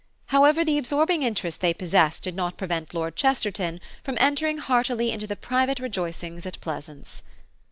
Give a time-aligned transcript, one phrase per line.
[0.29, 5.27] However, the absorbing interest they possessed did not prevent Lord Chesterton from entering heartily into
[5.27, 7.21] the private rejoicings at Pleasance.